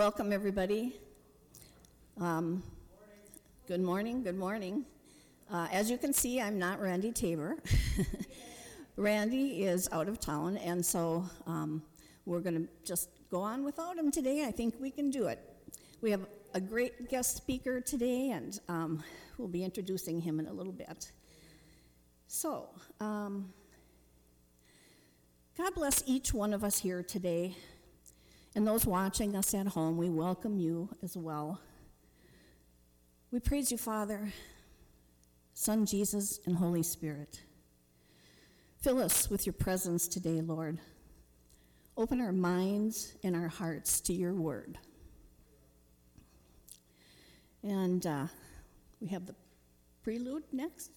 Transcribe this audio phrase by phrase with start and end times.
[0.00, 0.94] Welcome, everybody.
[2.18, 2.62] Um,
[3.68, 4.86] Good morning, good morning.
[5.52, 7.58] Uh, As you can see, I'm not Randy Tabor.
[8.96, 11.82] Randy is out of town, and so um,
[12.24, 14.46] we're going to just go on without him today.
[14.46, 15.38] I think we can do it.
[16.00, 16.24] We have
[16.54, 19.04] a great guest speaker today, and um,
[19.36, 21.12] we'll be introducing him in a little bit.
[22.26, 22.70] So,
[23.00, 23.52] um,
[25.58, 27.54] God bless each one of us here today.
[28.54, 31.60] And those watching us at home, we welcome you as well.
[33.30, 34.32] We praise you, Father,
[35.54, 37.42] Son Jesus, and Holy Spirit.
[38.80, 40.78] Fill us with your presence today, Lord.
[41.96, 44.78] Open our minds and our hearts to your word.
[47.62, 48.26] And uh,
[49.00, 49.34] we have the
[50.02, 50.90] prelude next.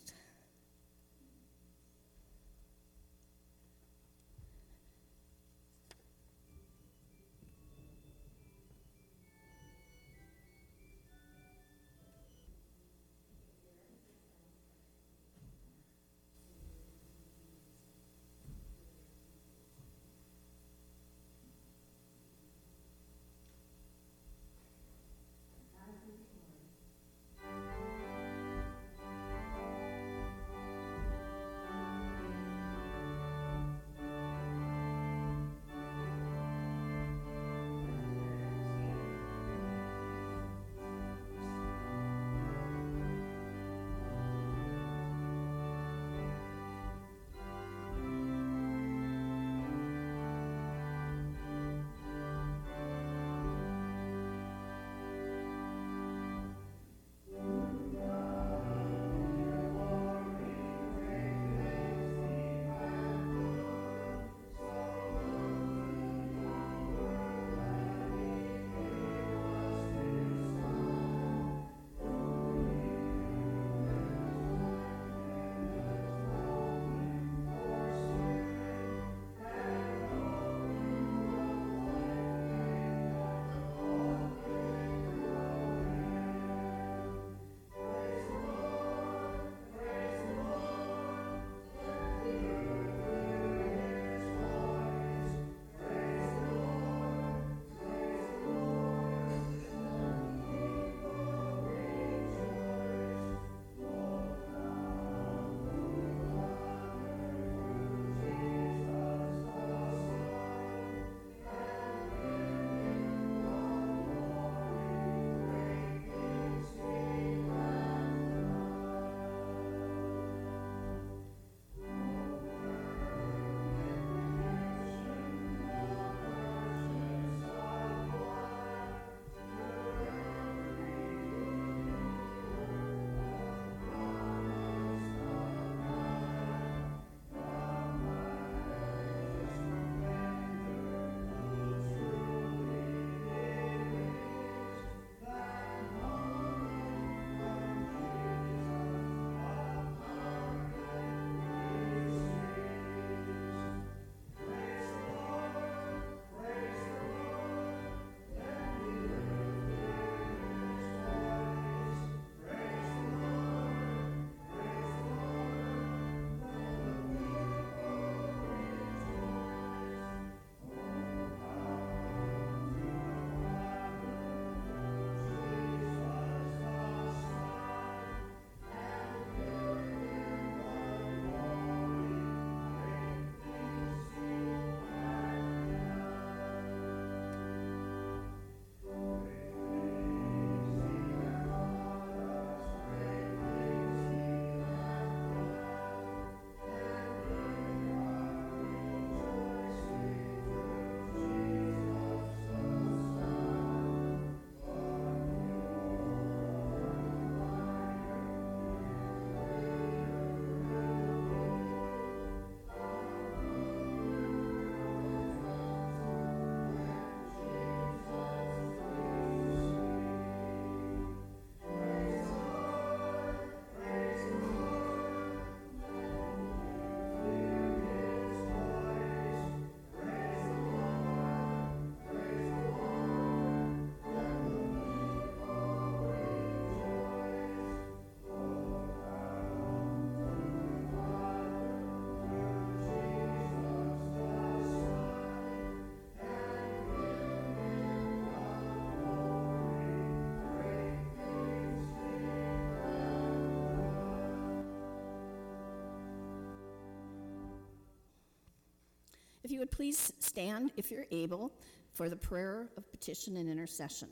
[259.53, 261.53] You would please stand, if you're able,
[261.93, 264.09] for the prayer of petition and intercession.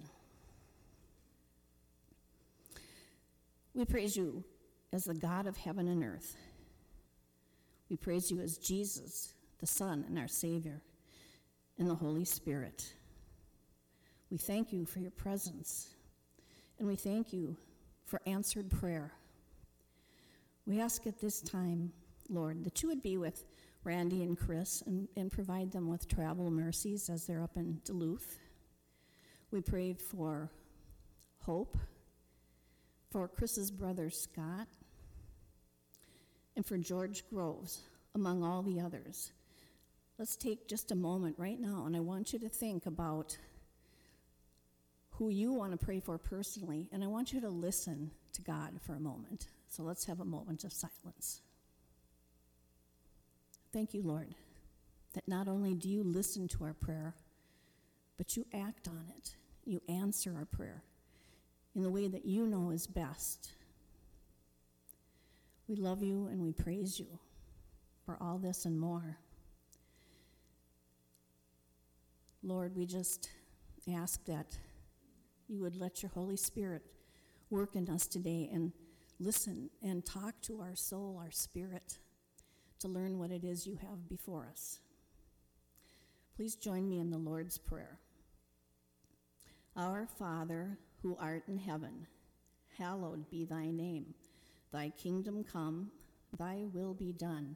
[3.74, 4.43] We praise you
[4.93, 6.38] as the God of heaven and earth.
[7.89, 10.81] We praise you as Jesus, the Son and our Savior,
[11.77, 12.93] and the Holy Spirit.
[14.29, 15.89] We thank you for your presence,
[16.79, 17.57] and we thank you
[18.05, 19.12] for answered prayer.
[20.65, 21.91] We ask at this time,
[22.29, 23.43] Lord, that you would be with
[23.83, 28.39] Randy and Chris and, and provide them with travel mercies as they're up in Duluth.
[29.50, 30.51] We prayed for
[31.39, 31.77] hope,
[33.09, 34.67] for Chris's brother Scott,
[36.55, 37.81] and for George Groves,
[38.13, 39.31] among all the others.
[40.19, 43.38] Let's take just a moment right now, and I want you to think about
[45.11, 48.79] who you want to pray for personally, and I want you to listen to God
[48.81, 49.47] for a moment.
[49.69, 51.41] So let's have a moment of silence.
[53.73, 54.35] Thank you, Lord,
[55.13, 57.15] that not only do you listen to our prayer,
[58.17, 59.35] but you act on it.
[59.65, 60.83] You answer our prayer
[61.73, 63.51] in the way that you know is best.
[65.67, 67.19] We love you and we praise you
[68.05, 69.17] for all this and more.
[72.43, 73.29] Lord, we just
[73.93, 74.57] ask that
[75.47, 76.81] you would let your Holy Spirit
[77.49, 78.73] work in us today and
[79.19, 81.99] listen and talk to our soul, our spirit,
[82.81, 84.79] to learn what it is you have before us.
[86.35, 88.00] Please join me in the Lord's Prayer.
[89.77, 92.07] Our Father, who art in heaven,
[92.77, 94.13] hallowed be thy name.
[94.71, 95.91] Thy kingdom come,
[96.38, 97.55] thy will be done,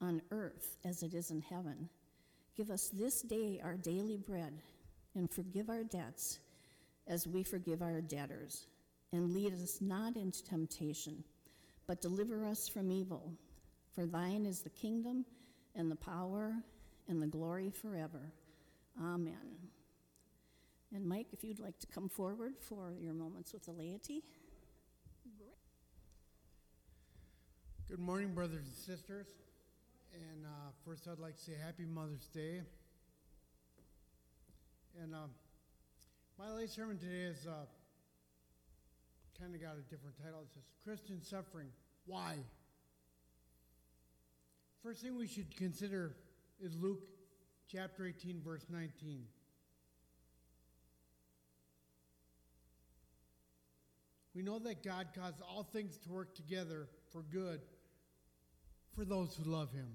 [0.00, 1.88] on earth as it is in heaven.
[2.56, 4.60] Give us this day our daily bread,
[5.14, 6.40] and forgive our debts
[7.06, 8.66] as we forgive our debtors.
[9.12, 11.24] And lead us not into temptation,
[11.86, 13.32] but deliver us from evil.
[13.96, 15.24] For thine is the kingdom,
[15.74, 16.54] and the power,
[17.08, 18.30] and the glory forever.
[19.02, 19.56] Amen.
[20.94, 24.22] And Mike, if you'd like to come forward for your moments with the laity.
[27.88, 29.28] Good morning, brothers and sisters.
[30.12, 32.60] And uh, first, I'd like to say Happy Mother's Day.
[35.02, 35.28] And uh,
[36.38, 37.64] my late sermon today is uh,
[39.40, 40.40] kind of got a different title.
[40.42, 41.68] It says Christian Suffering.
[42.04, 42.36] Why?
[44.82, 46.16] First thing we should consider
[46.60, 47.02] is Luke
[47.70, 49.24] chapter 18, verse 19.
[54.34, 57.60] We know that God causes all things to work together for good
[58.94, 59.88] for those who love him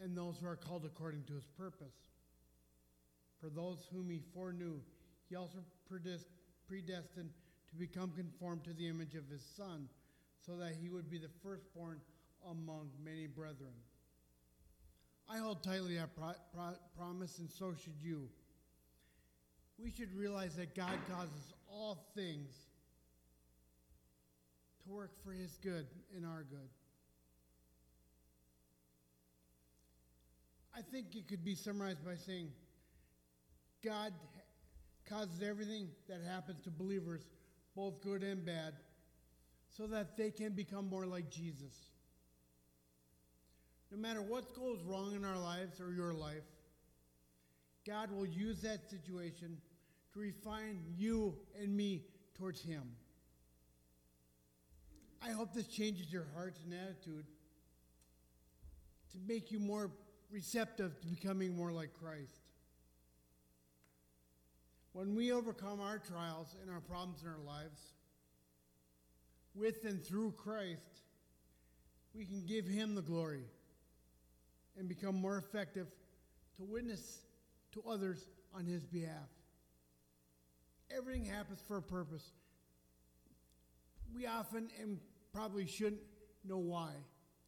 [0.00, 1.94] and those who are called according to his purpose.
[3.40, 4.80] For those whom he foreknew,
[5.28, 7.30] he also predestined
[7.68, 9.88] to become conformed to the image of his Son,
[10.44, 12.00] so that he would be the firstborn
[12.50, 13.74] among many brethren.
[15.28, 18.28] I hold tightly that pro- pro- promise, and so should you.
[19.78, 22.50] We should realize that God causes all things
[24.84, 26.68] to work for his good and our good.
[30.74, 32.50] I think it could be summarized by saying
[33.84, 34.12] God
[35.08, 37.22] causes everything that happens to believers,
[37.74, 38.74] both good and bad,
[39.76, 41.74] so that they can become more like Jesus.
[43.90, 46.42] No matter what goes wrong in our lives or your life,
[47.86, 49.58] God will use that situation
[50.12, 52.02] to refine you and me
[52.36, 52.82] towards Him.
[55.22, 57.26] I hope this changes your hearts and attitude
[59.12, 59.90] to make you more
[60.30, 62.40] receptive to becoming more like Christ.
[64.92, 67.80] When we overcome our trials and our problems in our lives,
[69.54, 71.02] with and through Christ,
[72.14, 73.44] we can give Him the glory
[74.78, 75.86] and become more effective
[76.56, 77.20] to witness
[77.72, 79.28] to others on His behalf.
[80.96, 82.30] Everything happens for a purpose.
[84.14, 84.98] We often and
[85.32, 86.00] probably shouldn't
[86.44, 86.92] know why.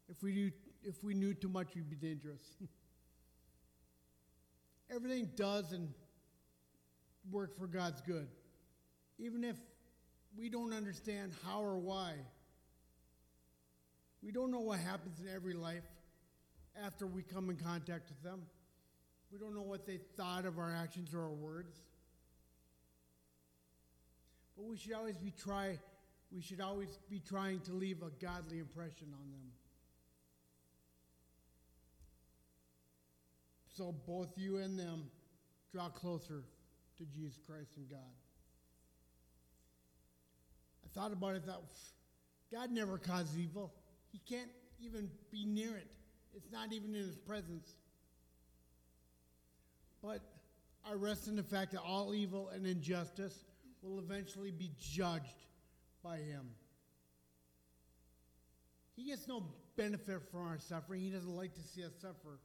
[0.09, 0.51] If we do
[0.85, 2.41] if we knew too much, we'd be dangerous.
[4.95, 5.93] Everything does and
[7.31, 8.29] work for God's good,
[9.19, 9.57] even if
[10.37, 12.15] we don't understand how or why.
[14.23, 15.85] We don't know what happens in every life
[16.85, 18.43] after we come in contact with them.
[19.33, 21.81] We don't know what they thought of our actions or our words.
[24.57, 25.79] But we should always be try
[26.35, 29.53] we should always be trying to leave a godly impression on them.
[33.75, 35.05] So both you and them
[35.73, 36.43] draw closer
[36.99, 37.99] to Jesus Christ and God.
[40.85, 41.63] I thought about it, thought,
[42.53, 43.73] God never caused evil.
[44.11, 45.93] He can't even be near it.
[46.39, 47.75] It's not even in his presence.
[50.01, 50.21] But
[50.89, 53.45] I rest in the fact that all evil and injustice
[53.83, 55.47] will eventually be judged
[56.05, 56.51] by Him.
[58.95, 59.47] He gets no
[59.77, 61.01] benefit from our suffering.
[61.01, 62.39] He doesn't like to see us suffer.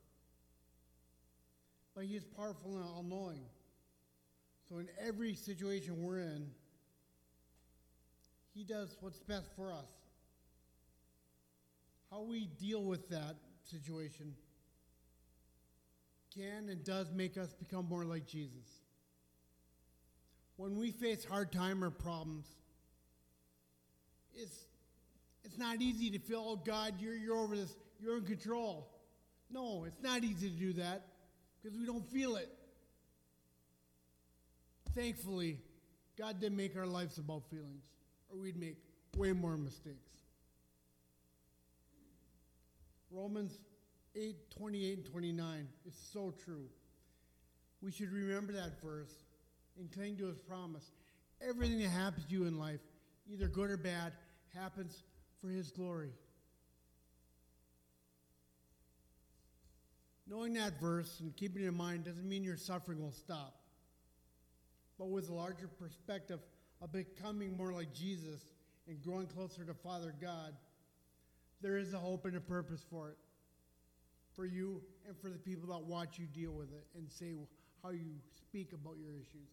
[1.95, 3.43] But He is powerful and all knowing.
[4.69, 6.47] So, in every situation we're in,
[8.55, 9.91] He does what's best for us.
[12.09, 14.35] How we deal with that situation
[16.33, 18.65] can and does make us become more like Jesus.
[20.57, 22.45] When we face hard time or problems,
[24.33, 24.65] it's,
[25.43, 28.89] it's not easy to feel, oh God, you're, you're over this, you're in control.
[29.51, 31.05] No, it's not easy to do that
[31.61, 32.49] because we don't feel it.
[34.95, 35.59] Thankfully,
[36.17, 37.83] God didn't make our lives about feelings,
[38.29, 38.77] or we'd make
[39.17, 40.22] way more mistakes.
[43.13, 43.59] Romans
[44.15, 46.65] 8 28 and 29 is so true.
[47.81, 49.13] We should remember that verse
[49.77, 50.91] and cling to his promise.
[51.47, 52.79] Everything that happens to you in life,
[53.31, 54.13] either good or bad,
[54.55, 55.03] happens
[55.41, 56.11] for his glory.
[60.27, 63.55] Knowing that verse and keeping it in mind doesn't mean your suffering will stop.
[64.97, 66.39] But with a larger perspective
[66.81, 68.41] of becoming more like Jesus
[68.87, 70.53] and growing closer to Father God,
[71.63, 73.17] there is a hope and a purpose for it.
[74.35, 77.33] For you and for the people that watch you deal with it and say
[77.81, 79.49] how you speak about your issues.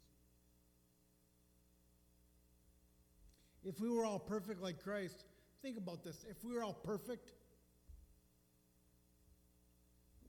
[3.63, 5.25] If we were all perfect like Christ,
[5.63, 6.25] think about this.
[6.29, 7.33] If we were all perfect,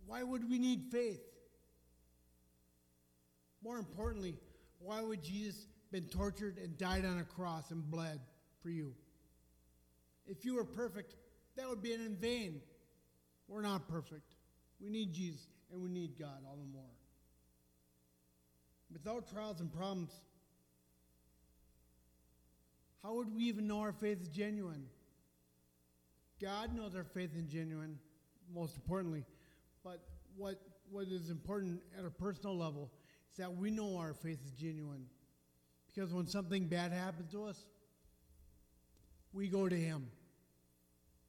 [0.05, 1.21] why would we need faith?
[3.63, 4.35] More importantly,
[4.79, 8.19] why would Jesus been tortured and died on a cross and bled
[8.61, 8.93] for you?
[10.27, 11.15] If you were perfect,
[11.57, 12.61] that would be in vain.
[13.47, 14.35] We're not perfect.
[14.79, 16.83] We need Jesus and we need God all the more.
[18.91, 20.11] Without trials and problems,
[23.03, 24.85] how would we even know our faith is genuine?
[26.41, 27.97] God knows our faith is genuine,
[28.53, 29.25] most importantly.
[29.83, 30.01] But
[30.35, 30.59] what,
[30.89, 32.91] what is important at a personal level
[33.31, 35.05] is that we know our faith is genuine.
[35.93, 37.65] Because when something bad happens to us,
[39.33, 40.07] we go to Him.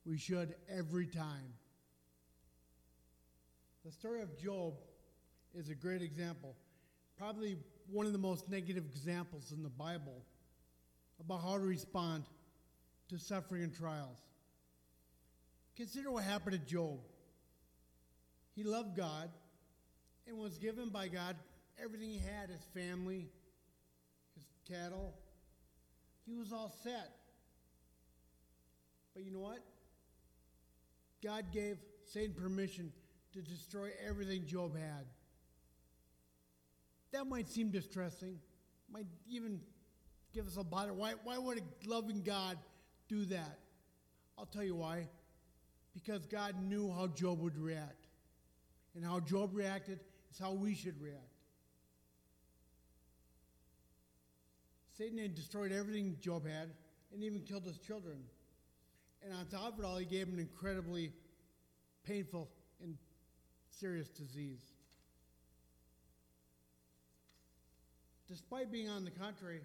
[0.04, 1.54] We should every time.
[3.84, 4.74] The story of Job
[5.54, 6.54] is a great example,
[7.16, 7.56] probably
[7.90, 10.22] one of the most negative examples in the Bible
[11.20, 12.24] about how to respond
[13.08, 14.18] to suffering and trials.
[15.76, 16.98] Consider what happened to Job.
[18.54, 19.30] He loved God
[20.26, 21.36] and was given by God
[21.82, 23.28] everything he had his family,
[24.34, 25.14] his cattle.
[26.26, 27.10] He was all set.
[29.14, 29.58] But you know what?
[31.22, 32.92] God gave Satan permission
[33.32, 35.06] to destroy everything Job had.
[37.12, 38.38] That might seem distressing,
[38.90, 39.60] might even
[40.32, 40.92] give us a bother.
[40.92, 42.58] Why, why would a loving God
[43.08, 43.58] do that?
[44.38, 45.08] I'll tell you why.
[45.94, 48.06] Because God knew how Job would react.
[48.94, 51.20] And how Job reacted is how we should react.
[54.96, 56.70] Satan had destroyed everything Job had
[57.12, 58.18] and even killed his children.
[59.24, 61.12] And on top of it all, he gave him an incredibly
[62.04, 62.48] painful
[62.82, 62.96] and
[63.70, 64.62] serious disease.
[68.28, 69.60] Despite being on the contrary,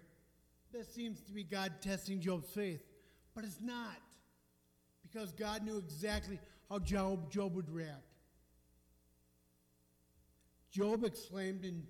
[0.72, 2.82] this seems to be God testing Job's faith,
[3.34, 3.96] but it's not.
[5.02, 8.02] Because God knew exactly how Job, Job would react.
[10.70, 11.82] Job exclaimed in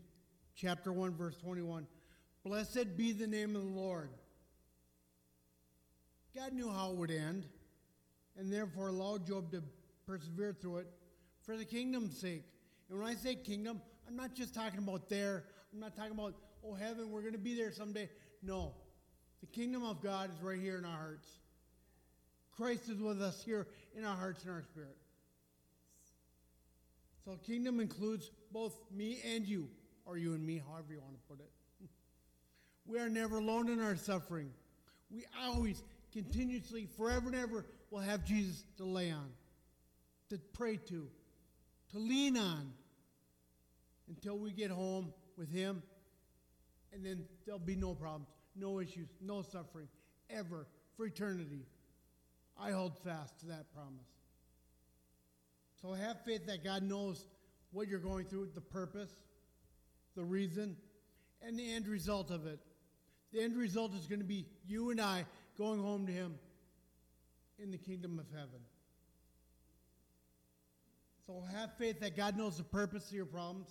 [0.55, 1.87] chapter 1, verse 21
[2.45, 4.11] Blessed be the name of the Lord.
[6.35, 7.47] God knew how it would end,
[8.39, 9.63] and therefore allowed Job to
[10.07, 10.87] persevere through it
[11.43, 12.45] for the kingdom's sake.
[12.89, 16.35] And when I say kingdom, I'm not just talking about there, I'm not talking about,
[16.65, 18.09] oh, heaven, we're going to be there someday.
[18.43, 18.73] No.
[19.41, 21.29] The kingdom of God is right here in our hearts.
[22.57, 24.97] Christ is with us here in our hearts and our spirit.
[27.25, 29.69] So, kingdom includes both me and you,
[30.07, 31.51] or you and me, however you want to put it.
[32.87, 34.51] We are never alone in our suffering.
[35.11, 39.31] We always, continuously, forever and ever, will have Jesus to lay on,
[40.31, 41.09] to pray to,
[41.91, 42.73] to lean on
[44.09, 45.83] until we get home with Him,
[46.93, 49.89] and then there'll be no problems, no issues, no suffering,
[50.31, 51.67] ever, for eternity.
[52.61, 54.09] I hold fast to that promise.
[55.81, 57.25] So have faith that God knows
[57.73, 59.13] what you're going through, the purpose,
[60.17, 60.77] the reason,
[61.41, 62.59] and the end result of it.
[63.33, 65.25] The end result is going to be you and I
[65.57, 66.35] going home to Him
[67.63, 68.61] in the kingdom of heaven.
[71.27, 73.69] So have faith that God knows the purpose of your problems,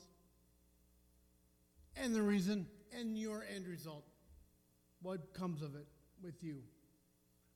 [1.96, 4.06] and the reason and your end result.
[5.02, 5.88] What comes of it
[6.22, 6.62] with you?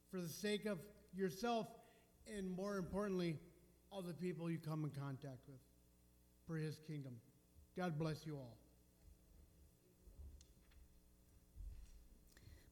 [0.09, 0.79] For the sake of
[1.13, 1.67] yourself
[2.37, 3.37] and more importantly,
[3.91, 5.59] all the people you come in contact with
[6.47, 7.13] for his kingdom.
[7.77, 8.57] God bless you all.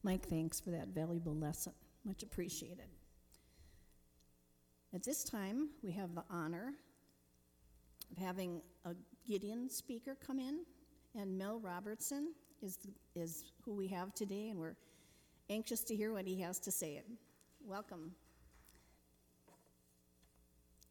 [0.02, 1.74] Mike, thanks for that valuable lesson.
[2.04, 2.88] Much appreciated.
[4.92, 6.74] At this time, we have the honor
[8.10, 8.90] of having a
[9.24, 10.64] Gideon speaker come in,
[11.14, 12.76] and Mel Robertson is,
[13.14, 14.74] is who we have today, and we're
[15.48, 17.02] anxious to hear what he has to say.
[17.64, 18.10] Welcome.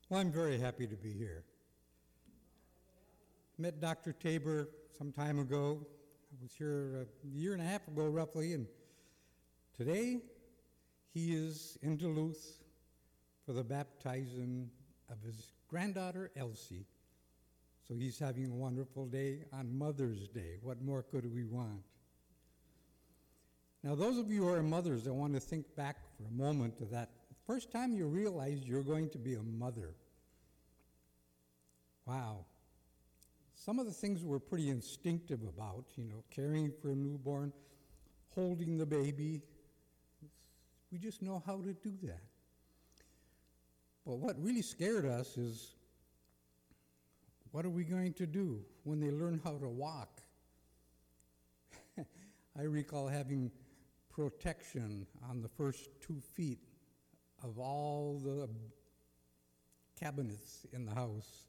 [0.07, 1.43] Well, I'm very happy to be here.
[3.57, 4.13] Met Dr.
[4.13, 5.85] Tabor some time ago.
[6.31, 8.65] I was here a year and a half ago, roughly, and
[9.75, 10.21] today
[11.13, 12.59] he is in Duluth
[13.49, 14.69] for the baptizing
[15.09, 16.85] of his granddaughter, Elsie.
[17.87, 20.59] So he's having a wonderful day on Mother's Day.
[20.61, 21.81] What more could we want?
[23.83, 26.77] Now, those of you who are mothers, I want to think back for a moment
[26.77, 27.09] to that
[27.47, 29.95] first time you realized you're going to be a mother.
[32.05, 32.45] Wow.
[33.55, 37.51] Some of the things we're pretty instinctive about, you know, caring for a newborn,
[38.35, 39.41] holding the baby.
[40.91, 42.28] We just know how to do that.
[44.09, 45.75] But what really scared us is
[47.51, 50.21] what are we going to do when they learn how to walk?
[52.59, 53.51] I recall having
[54.09, 56.57] protection on the first two feet
[57.43, 58.49] of all the
[59.99, 61.45] cabinets in the house.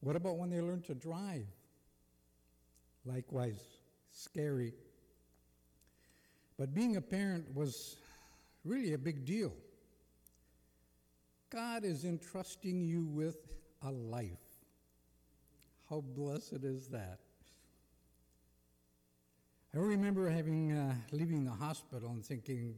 [0.00, 1.46] What about when they learn to drive?
[3.06, 3.64] Likewise,
[4.10, 4.74] scary.
[6.58, 7.96] But being a parent was
[8.62, 9.54] really a big deal.
[11.52, 13.36] God is entrusting you with
[13.82, 14.30] a life.
[15.90, 17.18] How blessed is that?
[19.74, 22.74] I remember having uh, leaving the hospital and thinking,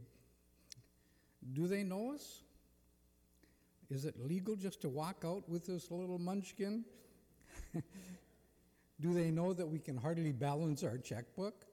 [1.53, 2.43] do they know us?
[3.91, 6.85] Is it legal just to walk out with this little munchkin?
[9.01, 11.65] do they know that we can hardly balance our checkbook?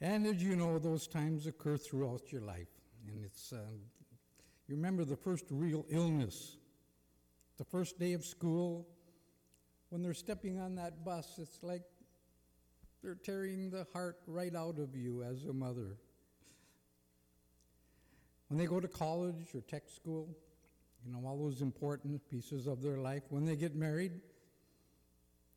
[0.00, 2.71] and as you know, those times occur throughout your life.
[3.06, 3.58] And it's, uh,
[4.68, 6.56] you remember the first real illness,
[7.58, 8.86] the first day of school,
[9.90, 11.82] when they're stepping on that bus, it's like
[13.02, 15.98] they're tearing the heart right out of you as a mother.
[18.48, 20.28] When they go to college or tech school,
[21.04, 23.22] you know, all those important pieces of their life.
[23.28, 24.12] When they get married,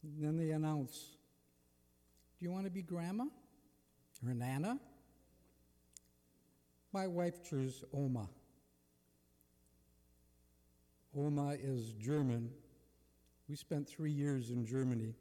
[0.03, 1.17] then they announce,
[2.39, 3.25] Do you want to be grandma
[4.25, 4.79] or nana?
[6.95, 8.29] My wife chose Oma.
[11.13, 12.49] Oma is German.
[13.49, 15.13] We spent three years in Germany,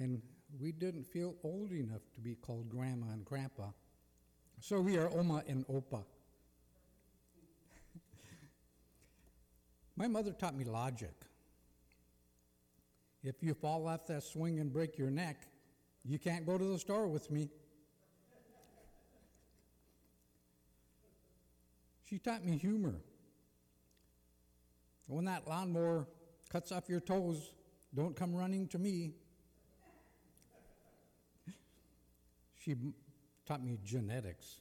[0.00, 0.22] and
[0.58, 3.72] we didn't feel old enough to be called grandma and grandpa.
[4.58, 6.02] So we are Oma and Opa.
[9.96, 11.12] My mother taught me logic.
[13.22, 15.42] If you fall off that swing and break your neck,
[16.06, 17.50] you can't go to the store with me.
[22.14, 22.94] She taught me humor.
[25.08, 26.06] When that lawnmower
[26.48, 27.54] cuts off your toes,
[27.92, 29.14] don't come running to me.
[32.60, 32.76] She
[33.46, 34.60] taught me genetics.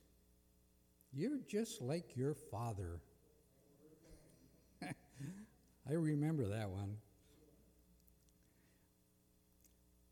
[1.13, 3.01] You're just like your father.
[4.81, 6.97] I remember that one.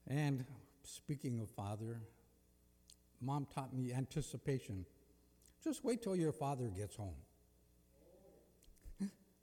[0.07, 0.45] And
[0.83, 2.01] speaking of father,
[3.19, 4.85] mom taught me anticipation.
[5.63, 7.15] Just wait till your father gets home.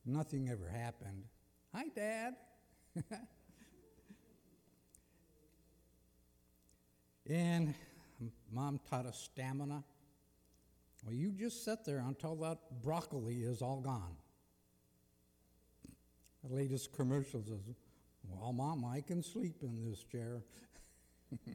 [0.09, 1.25] Nothing ever happened.
[1.75, 2.35] Hi, Dad.
[7.29, 7.75] and
[8.51, 9.85] mom taught us stamina.
[11.05, 14.17] Well, you just sit there until that broccoli is all gone.
[16.43, 17.61] The latest commercial says,
[18.27, 20.43] Well, Mom, I can sleep in this chair.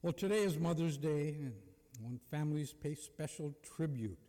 [0.00, 1.52] well, today is Mother's Day, and
[2.00, 4.25] when families pay special tribute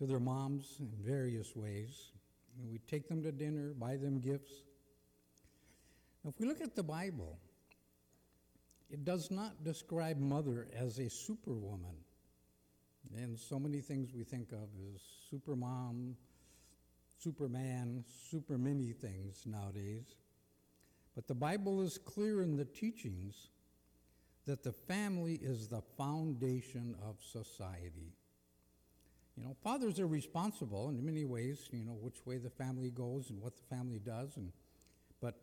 [0.00, 2.10] to their moms in various ways.
[2.58, 4.50] And we take them to dinner, buy them gifts.
[6.26, 7.38] If we look at the Bible,
[8.90, 11.96] it does not describe mother as a superwoman.
[13.14, 16.14] And so many things we think of as supermom,
[17.22, 20.16] superman, super many things nowadays.
[21.14, 23.48] But the Bible is clear in the teachings
[24.46, 28.14] that the family is the foundation of society.
[29.40, 33.30] You know, fathers are responsible in many ways, you know, which way the family goes
[33.30, 34.52] and what the family does, and,
[35.18, 35.34] but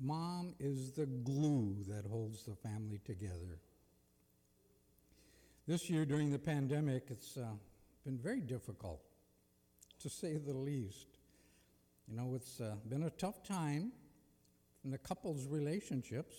[0.00, 3.58] mom is the glue that holds the family together.
[5.66, 7.46] This year during the pandemic, it's uh,
[8.04, 9.00] been very difficult,
[9.98, 11.08] to say the least.
[12.06, 13.90] You know, it's uh, been a tough time
[14.84, 16.36] in the couple's relationships.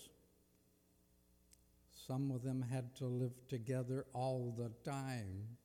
[2.06, 5.58] Some of them had to live together all the time,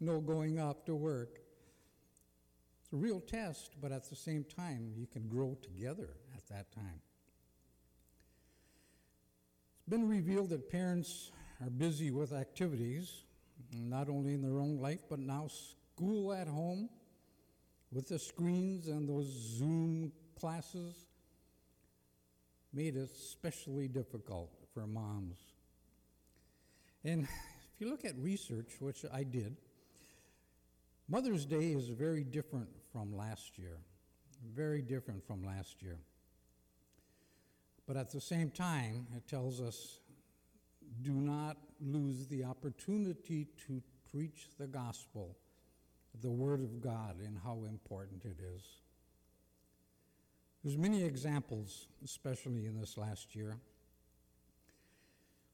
[0.00, 1.40] no going off to work.
[2.82, 6.72] It's a real test, but at the same time, you can grow together at that
[6.72, 7.02] time.
[9.78, 13.24] It's been revealed that parents are busy with activities,
[13.74, 16.88] not only in their own life, but now school at home
[17.92, 21.06] with the screens and those Zoom classes
[22.72, 25.38] made it especially difficult for moms.
[27.04, 27.22] And
[27.74, 29.56] if you look at research, which I did,
[31.08, 33.78] Mother's Day is very different from last year.
[34.54, 35.98] Very different from last year.
[37.86, 40.00] But at the same time, it tells us
[41.02, 45.36] do not lose the opportunity to preach the gospel,
[46.20, 48.62] the Word of God, and how important it is.
[50.62, 53.56] There's many examples, especially in this last year.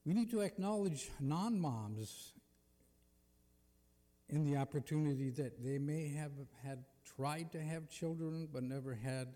[0.04, 2.32] We need to acknowledge non moms
[4.28, 6.32] in the opportunity that they may have
[6.62, 6.84] had
[7.16, 9.28] tried to have children but never had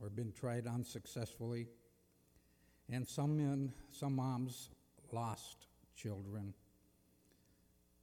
[0.00, 1.68] or been tried unsuccessfully.
[2.90, 4.70] And some men, some moms
[5.12, 6.52] lost children.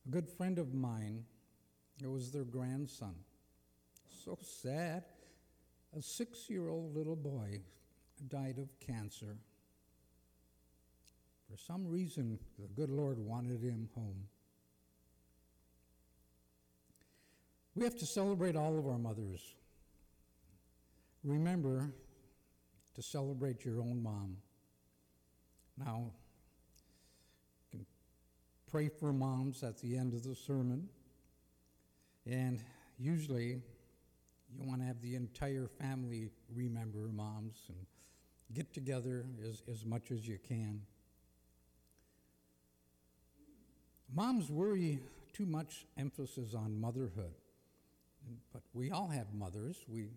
[0.07, 1.25] A good friend of mine,
[2.01, 3.15] it was their grandson.
[4.25, 5.03] So sad.
[5.97, 7.61] A six year old little boy
[8.27, 9.37] died of cancer.
[11.49, 14.27] For some reason, the good Lord wanted him home.
[17.79, 19.55] We have to celebrate all of our mothers.
[21.23, 21.93] Remember
[22.93, 24.35] to celebrate your own mom.
[25.77, 26.11] Now,
[27.71, 27.85] you can
[28.69, 30.89] pray for moms at the end of the sermon.
[32.29, 32.61] And
[32.97, 33.61] usually,
[34.53, 37.77] you want to have the entire family remember moms and
[38.53, 40.81] get together as, as much as you can.
[44.13, 44.99] Moms worry
[45.31, 47.31] too much emphasis on motherhood.
[48.53, 49.85] But we all have mothers.
[49.87, 50.09] We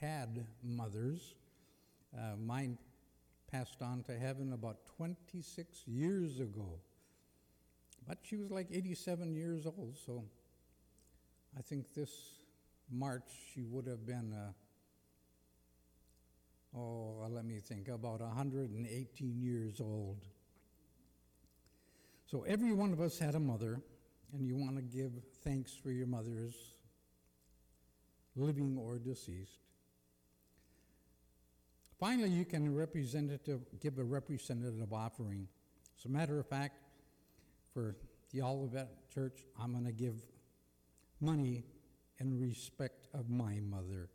[0.00, 1.34] had mothers.
[2.16, 2.78] Uh, mine
[3.50, 6.80] passed on to heaven about 26 years ago.
[8.06, 10.24] But she was like 87 years old, so
[11.56, 12.10] I think this
[12.90, 14.52] March she would have been, uh,
[16.76, 20.18] oh, let me think, about 118 years old.
[22.26, 23.80] So every one of us had a mother,
[24.32, 26.73] and you want to give thanks for your mothers,
[28.36, 29.60] living or deceased.
[31.98, 35.48] Finally, you can representative, give a representative offering.
[35.98, 36.76] As a matter of fact,
[37.72, 37.96] for
[38.32, 40.16] the Olivet Church, I'm going to give
[41.20, 41.64] money
[42.18, 44.10] in respect of my mother.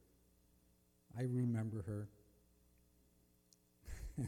[1.17, 2.09] I remember her.
[4.21, 4.25] uh,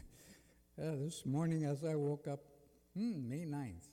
[0.76, 2.40] this morning, as I woke up,
[2.96, 3.88] hmm, May 9th,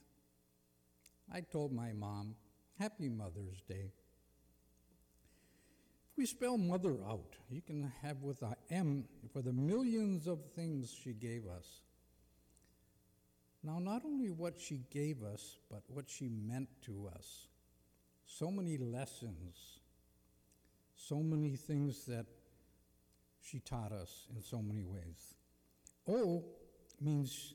[1.32, 2.36] I told my mom,
[2.80, 3.92] Happy Mother's Day.
[6.20, 10.94] We spell mother out, you can have with a M for the millions of things
[10.94, 11.80] she gave us.
[13.64, 17.48] Now, not only what she gave us, but what she meant to us.
[18.26, 19.80] So many lessons,
[20.94, 22.26] so many things that
[23.42, 25.36] she taught us in so many ways.
[26.06, 26.44] O
[27.00, 27.54] means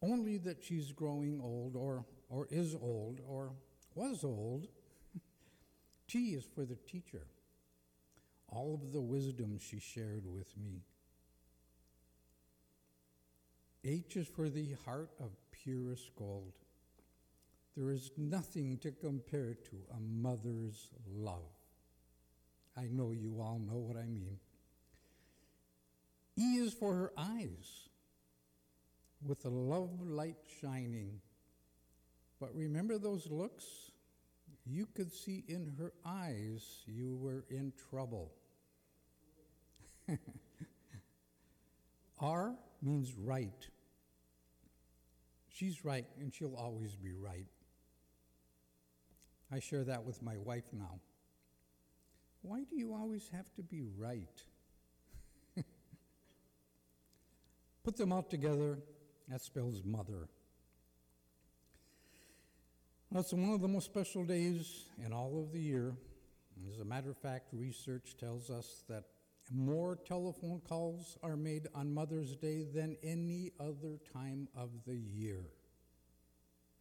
[0.00, 3.50] only that she's growing old, or, or is old, or
[3.96, 4.68] was old.
[6.06, 7.26] T is for the teacher,
[8.54, 10.82] all of the wisdom she shared with me.
[13.84, 16.52] H is for the heart of purest gold.
[17.76, 21.52] There is nothing to compare to a mother's love.
[22.76, 24.38] I know you all know what I mean.
[26.36, 27.88] E is for her eyes,
[29.24, 31.20] with the love light shining.
[32.40, 33.64] But remember those looks?
[34.66, 38.32] You could see in her eyes you were in trouble.
[42.20, 43.68] R means right.
[45.48, 47.46] She's right, and she'll always be right.
[49.52, 51.00] I share that with my wife now.
[52.42, 54.42] Why do you always have to be right?
[57.84, 58.78] Put them all together,
[59.28, 60.28] that spells mother.
[63.10, 65.94] Well, one of the most special days in all of the year.
[66.72, 69.04] As a matter of fact, research tells us that
[69.52, 75.44] more telephone calls are made on Mother's Day than any other time of the year.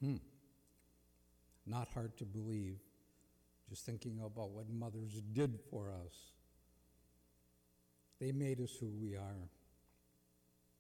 [0.02, 0.18] Hmm.
[1.66, 2.78] Not hard to believe,
[3.70, 6.34] just thinking about what mothers did for us.
[8.20, 9.50] They made us who we are.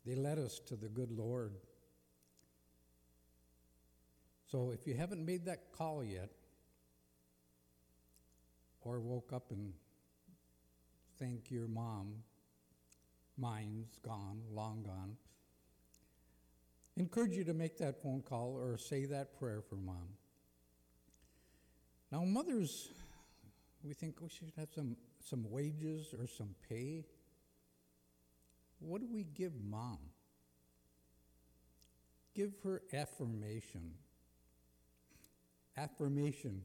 [0.05, 1.55] They led us to the good Lord.
[4.51, 6.29] So if you haven't made that call yet,
[8.81, 9.73] or woke up and
[11.23, 12.15] thank your mom,
[13.37, 15.15] mine's gone, long gone,
[16.97, 20.09] encourage you to make that phone call or say that prayer for mom.
[22.11, 22.89] Now, mothers,
[23.85, 27.05] we think we should have some, some wages or some pay.
[28.79, 29.99] What do we give mom?
[32.35, 33.93] Give her affirmation.
[35.77, 36.63] Affirmation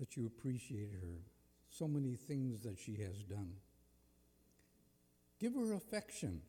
[0.00, 1.20] that you appreciate her,
[1.70, 3.52] so many things that she has done.
[5.40, 6.42] Give her affection.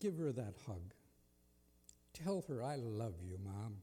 [0.00, 0.94] Give her that hug.
[2.12, 3.76] Tell her, I love you, Mom.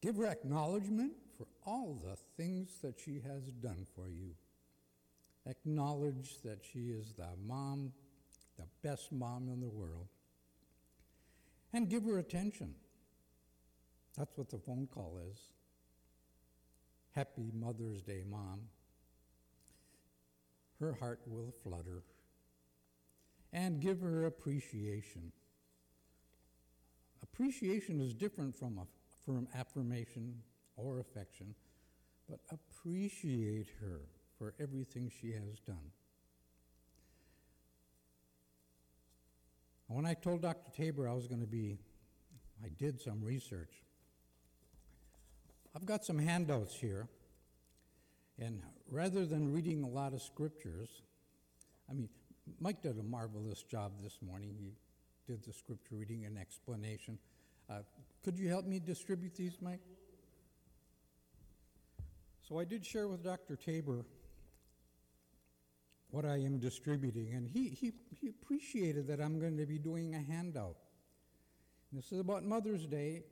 [0.00, 4.34] Give her acknowledgement for all the things that she has done for you.
[5.48, 7.92] Acknowledge that she is the mom,
[8.56, 10.08] the best mom in the world.
[11.72, 12.74] And give her attention.
[14.16, 15.38] That's what the phone call is.
[17.16, 18.60] Happy Mother's Day, Mom.
[20.78, 22.02] Her heart will flutter.
[23.54, 25.32] And give her appreciation.
[27.22, 28.86] Appreciation is different from, a,
[29.24, 30.34] from affirmation
[30.76, 31.54] or affection,
[32.28, 34.02] but appreciate her
[34.38, 35.90] for everything she has done.
[39.86, 40.70] When I told Dr.
[40.76, 41.78] Tabor I was going to be,
[42.62, 43.72] I did some research.
[45.76, 47.06] I've got some handouts here,
[48.38, 51.02] and rather than reading a lot of scriptures,
[51.88, 52.08] I mean,
[52.60, 54.54] Mike did a marvelous job this morning.
[54.58, 54.72] He
[55.26, 57.18] did the scripture reading and explanation.
[57.68, 57.80] Uh,
[58.22, 59.80] could you help me distribute these, Mike?
[62.48, 63.56] So I did share with Dr.
[63.56, 64.04] Tabor
[66.10, 70.14] what I am distributing, and he, he, he appreciated that I'm going to be doing
[70.14, 70.76] a handout.
[71.90, 73.24] And this is about Mother's Day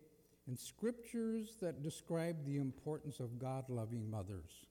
[0.47, 4.67] and scriptures that describe the importance of God loving mothers.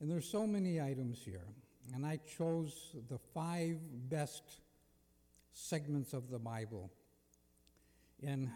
[0.00, 1.46] And there's so many items here,
[1.94, 3.78] and I chose the five
[4.10, 4.42] best
[5.52, 6.90] segments of the Bible.
[8.22, 8.50] And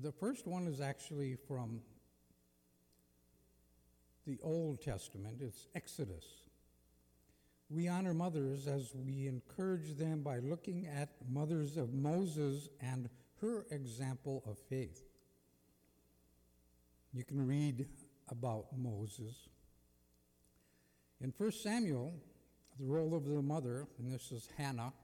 [0.00, 1.80] the first one is actually from
[4.26, 6.24] the Old Testament, it's Exodus.
[7.68, 13.08] We honor mothers as we encourage them by looking at mothers of Moses and
[13.40, 15.02] her example of faith.
[17.12, 17.86] You can read
[18.28, 19.48] about Moses.
[21.22, 22.14] In 1 Samuel,
[22.78, 24.94] the role of the mother, and this is Hannah,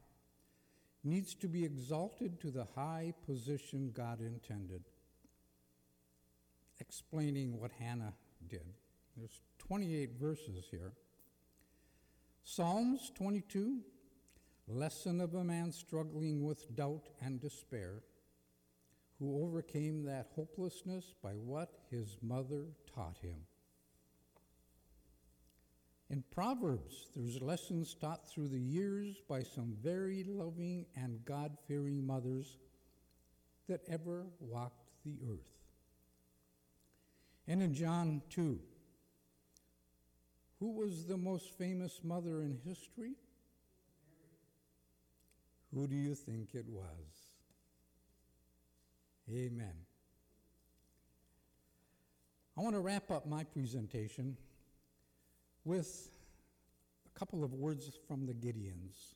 [1.05, 4.83] needs to be exalted to the high position God intended.
[6.81, 8.15] Explaining what Hannah
[8.49, 8.65] did.
[9.17, 10.93] There's 28 verses here.
[12.45, 13.81] Psalms 22,
[14.69, 18.03] lesson of a man struggling with doubt and despair,
[19.19, 22.65] who overcame that hopelessness by what his mother
[22.95, 23.37] taught him.
[26.09, 32.07] In Proverbs, there's lessons taught through the years by some very loving and God fearing
[32.07, 32.59] mothers
[33.69, 35.51] that ever walked the earth.
[37.49, 38.59] And in John 2,
[40.61, 43.15] who was the most famous mother in history?
[45.75, 47.27] Who do you think it was?
[49.29, 49.75] Amen.
[52.57, 54.37] I want to wrap up my presentation
[55.67, 56.11] with
[57.05, 59.15] a couple of words from the Gideons.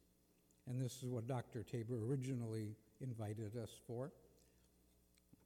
[0.69, 1.63] And this is what Dr.
[1.63, 4.11] Tabor originally invited us for.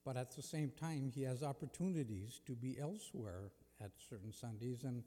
[0.04, 3.52] But at the same time, he has opportunities to be elsewhere
[3.82, 5.02] at certain Sundays, and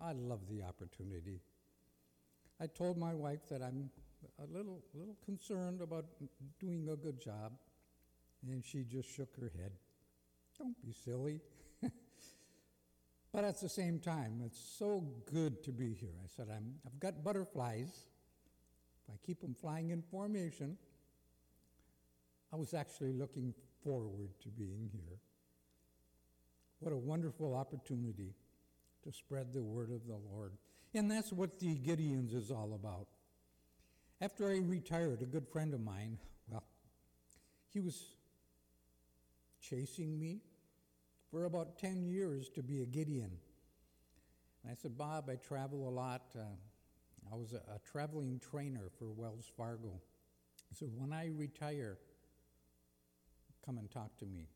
[0.00, 1.40] I love the opportunity.
[2.60, 3.90] I told my wife that I'm
[4.38, 6.06] a little, little concerned about
[6.60, 7.52] doing a good job,
[8.48, 9.72] and she just shook her head.
[10.58, 11.40] Don't be silly.
[13.32, 16.14] But at the same time, it's so good to be here.
[16.22, 18.06] I said, I'm, I've got butterflies.
[19.04, 20.76] If I keep them flying in formation,
[22.52, 23.54] I was actually looking
[23.84, 25.18] forward to being here.
[26.80, 28.34] What a wonderful opportunity
[29.04, 30.52] to spread the word of the Lord.
[30.94, 33.06] And that's what the Gideons is all about.
[34.20, 36.18] After I retired, a good friend of mine,
[36.48, 36.64] well,
[37.72, 38.14] he was
[39.60, 40.40] chasing me
[41.30, 43.30] for about 10 years to be a Gideon.
[44.62, 46.22] And I said, Bob, I travel a lot.
[46.36, 46.42] Uh,
[47.32, 50.00] I was a, a traveling trainer for Wells Fargo.
[50.74, 51.98] So when I retire,
[53.64, 54.48] come and talk to me.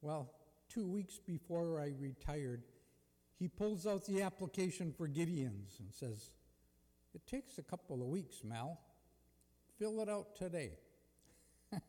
[0.00, 0.32] Well,
[0.68, 2.62] two weeks before I retired,
[3.38, 6.30] he pulls out the application for Gideon's and says,
[7.14, 8.78] It takes a couple of weeks, Mal.
[9.78, 10.72] Fill it out today.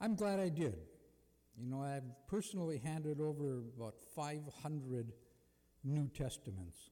[0.00, 0.76] I'm glad I did.
[1.56, 5.12] You know, I've personally handed over about 500
[5.84, 6.90] New Testaments.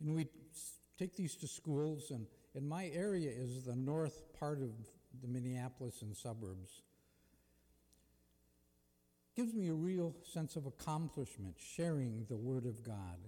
[0.00, 0.26] And we
[0.98, 4.70] take these to schools, and, and my area is the north part of
[5.22, 6.82] the Minneapolis and suburbs.
[9.34, 13.18] Gives me a real sense of accomplishment sharing the Word of God.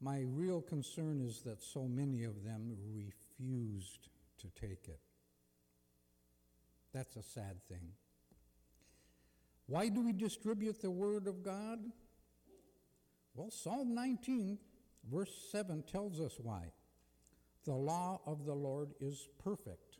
[0.00, 4.08] My real concern is that so many of them refused
[4.38, 5.00] to take it.
[6.92, 7.92] That's a sad thing.
[9.66, 11.78] Why do we distribute the Word of God?
[13.34, 14.58] Well, Psalm 19,
[15.10, 16.72] verse 7 tells us why.
[17.64, 19.98] The law of the Lord is perfect,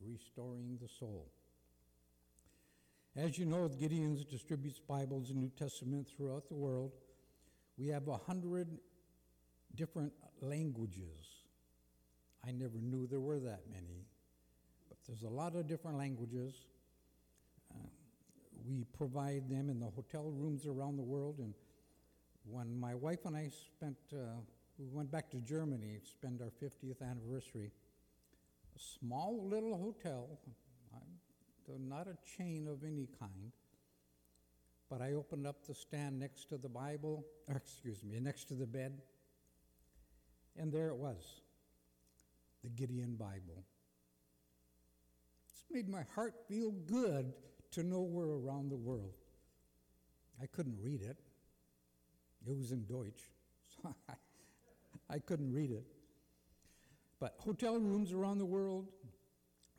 [0.00, 1.30] restoring the soul.
[3.14, 6.92] As you know, Gideon's distributes Bibles and New Testament throughout the world.
[7.76, 8.68] We have a hundred
[9.74, 11.44] different languages.
[12.46, 14.06] I never knew there were that many,
[15.06, 16.54] there's a lot of different languages.
[17.72, 17.78] Uh,
[18.66, 21.38] we provide them in the hotel rooms around the world.
[21.38, 21.54] And
[22.44, 24.40] when my wife and I spent, uh,
[24.78, 27.72] we went back to Germany to spend our 50th anniversary,
[28.74, 30.38] a small little hotel,
[31.78, 33.52] not a chain of any kind,
[34.90, 38.66] but I opened up the stand next to the Bible, excuse me, next to the
[38.66, 39.00] bed,
[40.56, 41.40] and there it was
[42.62, 43.64] the Gideon Bible.
[45.72, 47.32] Made my heart feel good
[47.70, 49.14] to know we're around the world.
[50.40, 51.16] I couldn't read it,
[52.46, 53.30] it was in Deutsch,
[53.68, 54.14] so I,
[55.14, 55.86] I couldn't read it.
[57.20, 58.88] But hotel rooms around the world,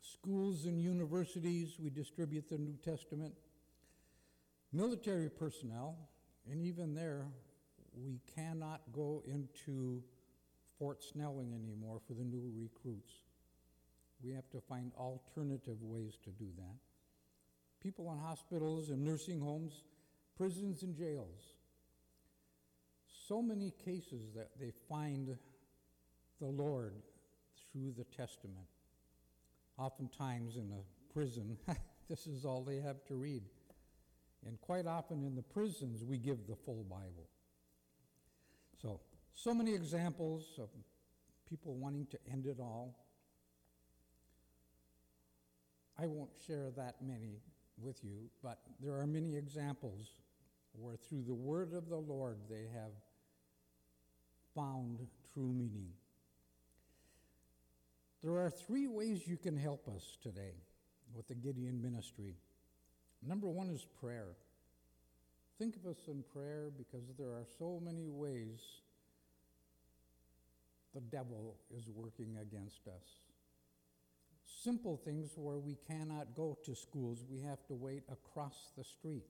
[0.00, 3.34] schools and universities, we distribute the New Testament.
[4.72, 5.96] Military personnel,
[6.50, 7.26] and even there,
[7.94, 10.02] we cannot go into
[10.78, 13.12] Fort Snelling anymore for the new recruits.
[14.24, 16.76] We have to find alternative ways to do that.
[17.82, 19.82] People in hospitals and nursing homes,
[20.36, 21.52] prisons and jails.
[23.28, 25.36] So many cases that they find
[26.40, 26.94] the Lord
[27.70, 28.66] through the Testament.
[29.76, 31.58] Oftentimes in a prison,
[32.08, 33.42] this is all they have to read.
[34.46, 37.28] And quite often in the prisons, we give the full Bible.
[38.80, 39.00] So,
[39.34, 40.68] so many examples of
[41.48, 43.03] people wanting to end it all.
[45.98, 47.40] I won't share that many
[47.80, 50.08] with you, but there are many examples
[50.72, 52.92] where through the word of the Lord they have
[54.54, 55.90] found true meaning.
[58.22, 60.54] There are three ways you can help us today
[61.14, 62.34] with the Gideon ministry.
[63.26, 64.36] Number one is prayer.
[65.58, 68.60] Think of us in prayer because there are so many ways
[70.94, 73.23] the devil is working against us.
[74.64, 79.26] Simple things where we cannot go to schools, we have to wait across the street.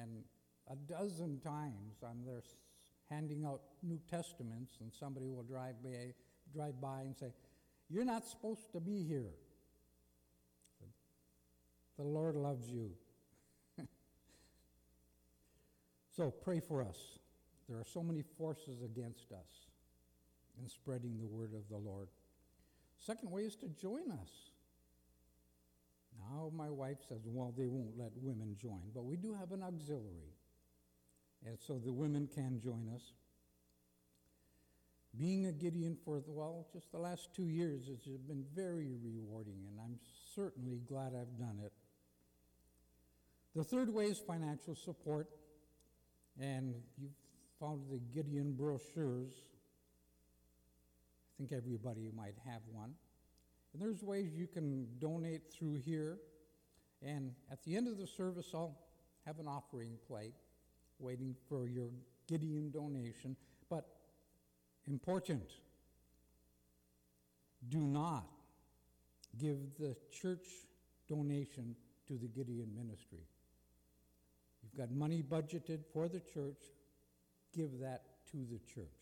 [0.00, 0.24] And
[0.70, 2.40] a dozen times I'm there
[3.10, 6.14] handing out New Testaments, and somebody will drive by,
[6.54, 7.26] drive by and say,
[7.90, 9.34] You're not supposed to be here.
[11.98, 12.92] The Lord loves you.
[16.16, 17.18] so pray for us.
[17.68, 19.66] There are so many forces against us
[20.58, 22.08] in spreading the word of the Lord.
[22.98, 24.50] Second way is to join us.
[26.18, 29.62] Now, my wife says, well, they won't let women join, but we do have an
[29.62, 30.34] auxiliary.
[31.46, 33.12] And so the women can join us.
[35.18, 39.78] Being a Gideon for, well, just the last two years has been very rewarding, and
[39.80, 39.98] I'm
[40.34, 41.72] certainly glad I've done it.
[43.56, 45.28] The third way is financial support,
[46.38, 47.16] and you've
[47.58, 49.32] found the Gideon brochures
[51.38, 52.92] think everybody might have one.
[53.72, 56.18] And there's ways you can donate through here.
[57.02, 58.76] And at the end of the service, I'll
[59.24, 60.34] have an offering plate
[60.98, 61.90] waiting for your
[62.26, 63.36] Gideon donation.
[63.70, 63.86] But
[64.86, 65.50] important,
[67.68, 68.26] do not
[69.38, 70.46] give the church
[71.08, 71.76] donation
[72.08, 73.26] to the Gideon ministry.
[74.62, 76.62] You've got money budgeted for the church,
[77.54, 78.97] give that to the church.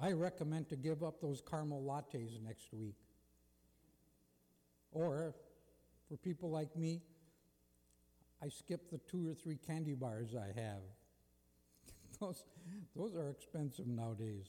[0.00, 2.96] I recommend to give up those caramel lattes next week.
[4.92, 5.34] Or,
[6.08, 7.02] for people like me,
[8.42, 10.82] I skip the two or three candy bars I have.
[12.20, 12.44] those,
[12.94, 14.48] those are expensive nowadays.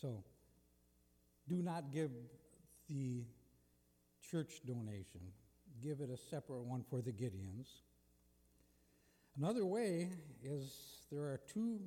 [0.00, 0.24] So,
[1.48, 2.10] do not give
[2.88, 3.24] the
[4.30, 5.20] church donation,
[5.82, 7.68] give it a separate one for the Gideons.
[9.36, 10.10] Another way
[10.42, 10.72] is
[11.10, 11.80] there are two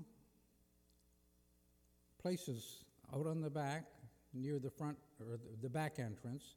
[2.25, 3.83] places out on the back
[4.33, 6.55] near the front or the, back entrance.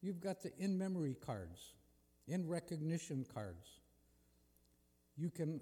[0.00, 1.74] You've got the in memory cards,
[2.26, 3.68] in recognition cards.
[5.18, 5.60] You can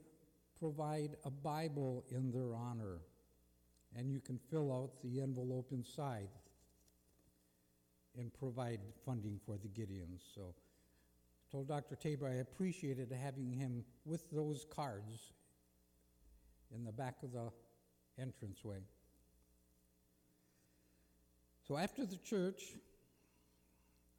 [0.57, 2.99] provide a Bible in their honor,
[3.97, 6.29] and you can fill out the envelope inside
[8.17, 10.21] and provide funding for the Gideons.
[10.37, 11.97] So I told Dr.
[11.97, 15.33] Tabor I appreciated having him with those cards
[16.73, 17.51] in the back of the
[18.23, 18.83] entranceway.
[21.71, 22.75] So after the church,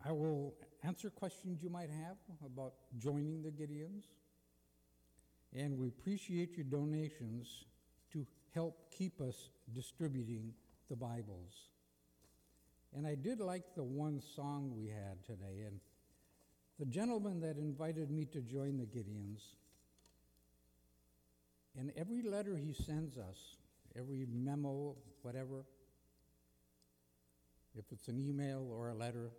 [0.06, 0.54] I will
[0.86, 4.06] answer questions you might have about joining the Gideons.
[5.54, 7.66] And we appreciate your donations
[8.14, 8.26] to
[8.56, 10.54] help keep us distributing
[10.90, 11.68] the Bibles.
[12.96, 15.66] And I did like the one song we had today.
[15.68, 15.82] And
[16.80, 19.42] the gentleman that invited me to join the Gideons,
[21.76, 23.58] in every letter he sends us,
[23.94, 25.66] every memo, whatever,
[27.78, 29.32] if it's an email or a letter,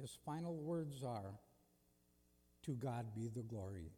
[0.00, 1.38] his final words are,
[2.62, 3.92] To God be the glory.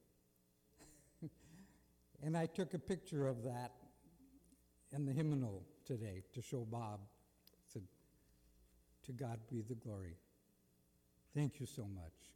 [2.22, 3.72] and I took a picture of that
[4.92, 7.00] in the hymnal today to show Bob.
[7.72, 7.82] Said,
[9.04, 10.16] To God be the glory.
[11.34, 12.35] Thank you so much.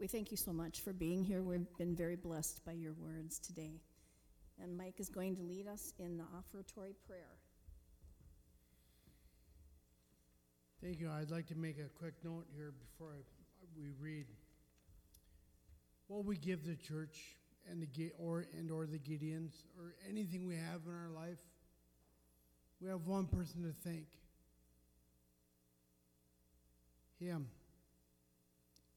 [0.00, 1.42] We thank you so much for being here.
[1.42, 3.80] We've been very blessed by your words today.
[4.62, 7.34] And Mike is going to lead us in the offertory prayer.
[10.80, 11.10] Thank you.
[11.10, 13.22] I'd like to make a quick note here before I,
[13.76, 14.26] we read.
[16.06, 17.18] What we give the church
[17.68, 21.40] and the or and or the Gideons or anything we have in our life,
[22.80, 24.06] we have one person to thank.
[27.18, 27.48] Him.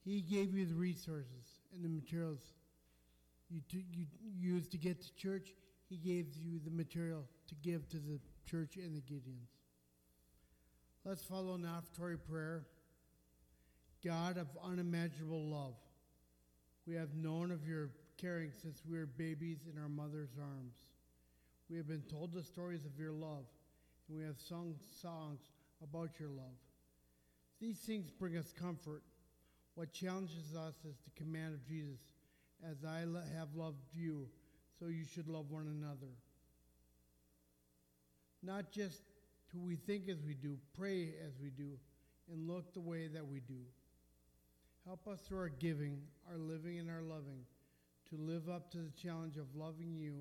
[0.03, 2.39] He gave you the resources and the materials
[3.51, 4.05] you, you
[4.39, 5.53] used to get to church.
[5.89, 9.49] He gave you the material to give to the church and the Gideons.
[11.03, 12.63] Let's follow an offertory prayer.
[14.03, 15.75] God of unimaginable love,
[16.87, 20.75] we have known of your caring since we were babies in our mother's arms.
[21.69, 23.45] We have been told the stories of your love,
[24.07, 25.41] and we have sung songs
[25.83, 26.57] about your love.
[27.59, 29.03] These things bring us comfort.
[29.75, 31.99] What challenges us is the command of Jesus
[32.69, 32.99] As I
[33.37, 34.27] have loved you,
[34.79, 36.11] so you should love one another.
[38.43, 39.01] Not just
[39.53, 41.77] who we think as we do, pray as we do,
[42.31, 43.61] and look the way that we do.
[44.85, 47.45] Help us through our giving, our living, and our loving
[48.09, 50.15] to live up to the challenge of loving you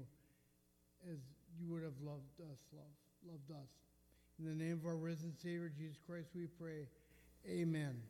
[1.11, 1.19] as
[1.59, 3.69] you would have loved us, love, loved us.
[4.39, 6.87] In the name of our risen Savior, Jesus Christ, we pray.
[7.49, 8.10] Amen.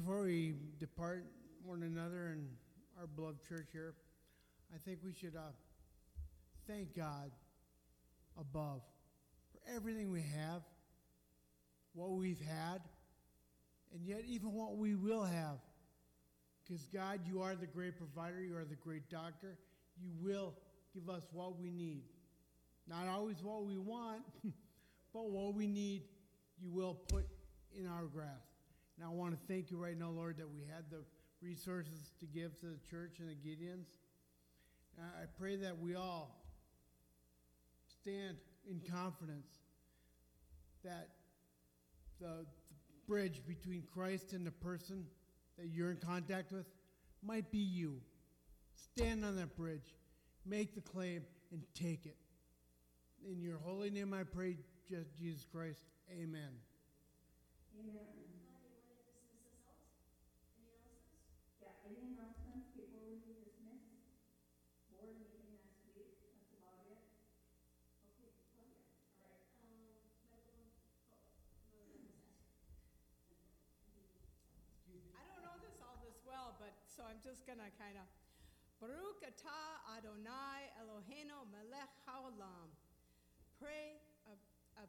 [0.00, 1.26] before we depart
[1.62, 2.48] one another and
[2.98, 3.92] our beloved church here,
[4.74, 5.52] I think we should uh,
[6.66, 7.30] thank God
[8.38, 8.80] above
[9.52, 10.62] for everything we have,
[11.92, 12.80] what we've had,
[13.92, 15.58] and yet even what we will have.
[16.62, 19.58] Because God, you are the great provider, you are the great doctor.
[20.00, 20.54] You will
[20.94, 22.04] give us what we need.
[22.88, 24.22] Not always what we want,
[25.12, 26.04] but what we need,
[26.58, 27.26] you will put
[27.78, 28.49] in our grasp.
[29.00, 31.02] And I want to thank you right now, Lord, that we had the
[31.40, 33.86] resources to give to the church and the Gideons.
[34.98, 36.44] And I pray that we all
[38.02, 38.36] stand
[38.68, 39.46] in confidence
[40.84, 41.08] that
[42.20, 42.46] the, the
[43.06, 45.06] bridge between Christ and the person
[45.56, 46.66] that you're in contact with
[47.22, 48.02] might be you.
[48.74, 49.94] Stand on that bridge,
[50.44, 51.22] make the claim,
[51.52, 52.16] and take it.
[53.26, 54.56] In your holy name I pray,
[55.18, 55.84] Jesus Christ.
[56.12, 56.50] Amen.
[61.60, 63.84] Yeah, any announcements before we dismiss?
[64.90, 66.98] Board meeting next week, that's about it.
[68.10, 68.82] Okay, Claudia.
[69.22, 69.46] All right.
[75.14, 76.74] I don't know this all this well, but
[77.30, 78.10] just gonna kind of
[78.82, 82.74] Baruch atah Adonai Eloheinu melech haolam.
[83.54, 84.34] Pray a,
[84.82, 84.84] a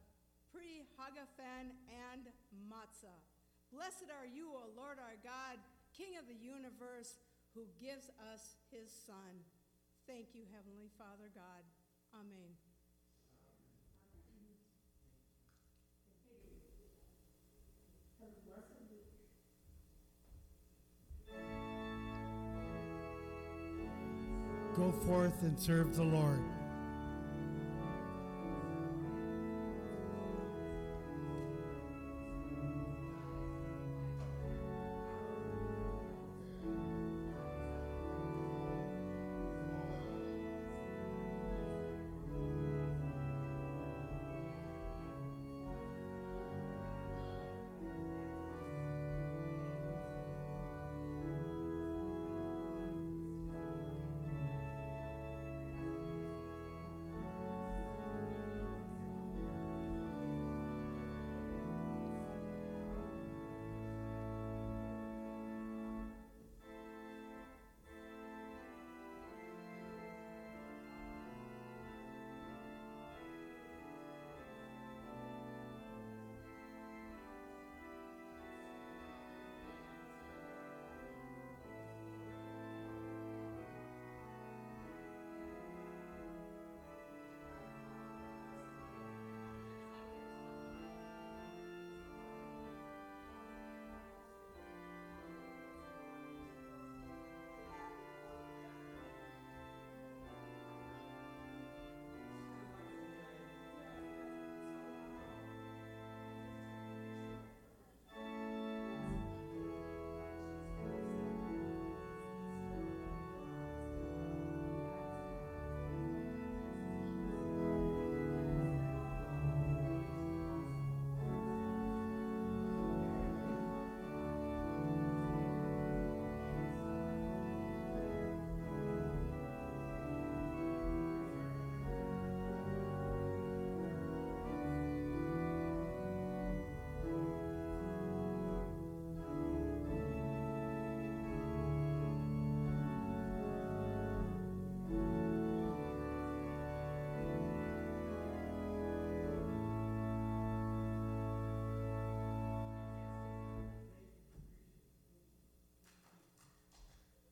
[0.49, 2.33] pre Hagafen and
[2.65, 3.21] matzah.
[3.69, 5.61] Blessed are you, O Lord our God,
[5.93, 7.21] King of the universe,
[7.53, 9.37] who gives us His Son.
[10.09, 11.61] Thank you, Heavenly Father God.
[12.17, 12.61] Amen.
[25.12, 26.39] Forth and serve the Lord.